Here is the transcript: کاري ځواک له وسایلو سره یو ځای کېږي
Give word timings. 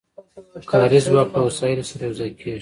کاري 0.69 0.99
ځواک 1.05 1.29
له 1.35 1.41
وسایلو 1.47 1.87
سره 1.89 2.01
یو 2.05 2.17
ځای 2.19 2.31
کېږي 2.39 2.59